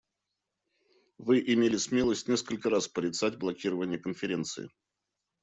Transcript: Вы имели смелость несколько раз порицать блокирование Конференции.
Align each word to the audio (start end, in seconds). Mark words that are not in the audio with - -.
Вы 1.19 1.41
имели 1.41 1.77
смелость 1.77 2.27
несколько 2.27 2.71
раз 2.71 2.87
порицать 2.87 3.37
блокирование 3.37 3.99
Конференции. 3.99 4.67